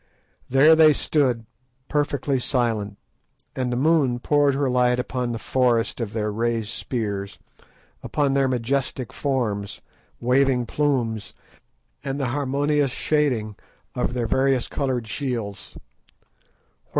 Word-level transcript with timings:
There 0.49 0.75
they 0.75 0.93
stood 0.93 1.45
perfectly 1.87 2.39
silent, 2.39 2.97
and 3.55 3.71
the 3.71 3.77
moon 3.77 4.17
poured 4.17 4.55
her 4.55 4.67
light 4.67 4.97
upon 4.97 5.31
the 5.31 5.37
forest 5.37 6.01
of 6.01 6.11
their 6.11 6.31
raised 6.31 6.69
spears, 6.71 7.37
upon 8.01 8.33
their 8.33 8.47
majestic 8.47 9.13
forms, 9.13 9.79
waving 10.19 10.65
plumes, 10.65 11.35
and 12.03 12.19
the 12.19 12.29
harmonious 12.33 12.89
shading 12.89 13.55
of 13.93 14.15
their 14.15 14.25
various 14.25 14.67
coloured 14.67 15.07
shields. 15.07 15.77